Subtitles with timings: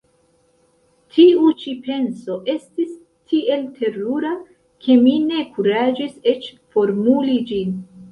[1.15, 2.95] Tiu ĉi penso estis
[3.33, 4.31] tiel terura,
[4.87, 7.77] ke mi ne kuraĝis eĉ formuli ĝin.